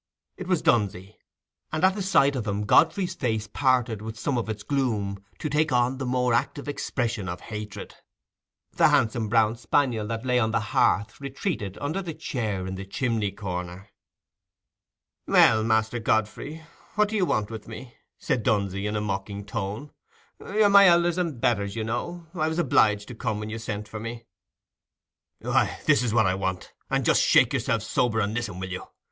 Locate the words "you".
17.15-17.23, 21.75-21.83, 23.51-23.59, 28.71-28.87